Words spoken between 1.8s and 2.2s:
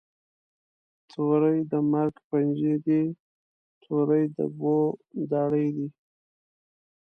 مرګ